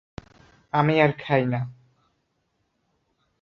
আমি 0.73 0.93
আর 1.01 1.11
খাই 1.19 1.43
না। 1.45 1.59